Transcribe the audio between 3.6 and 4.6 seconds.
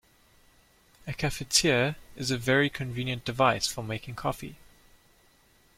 for making coffee